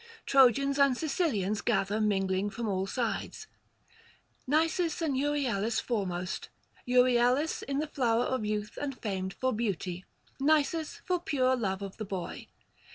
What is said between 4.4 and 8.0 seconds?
Nisus and Euryalus foremost... Euryalus in the